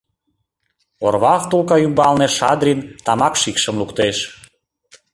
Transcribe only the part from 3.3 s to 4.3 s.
шикшым луктеш.